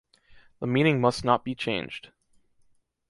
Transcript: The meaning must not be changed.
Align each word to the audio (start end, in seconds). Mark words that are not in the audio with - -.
The 0.61 0.65
meaning 0.65 0.99
must 0.99 1.23
not 1.23 1.45
be 1.45 1.53
changed. 1.53 2.09